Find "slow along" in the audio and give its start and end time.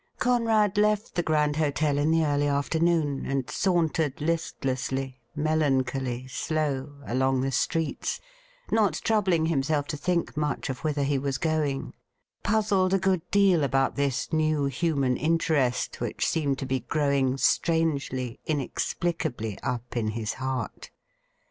6.27-7.41